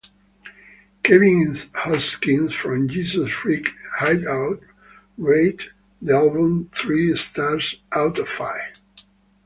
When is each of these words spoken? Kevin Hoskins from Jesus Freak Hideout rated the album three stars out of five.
Kevin 1.03 1.55
Hoskins 1.75 2.55
from 2.55 2.89
Jesus 2.89 3.31
Freak 3.31 3.67
Hideout 3.99 4.59
rated 5.15 5.69
the 6.01 6.13
album 6.15 6.71
three 6.73 7.15
stars 7.15 7.75
out 7.91 8.17
of 8.17 8.27
five. 8.27 8.63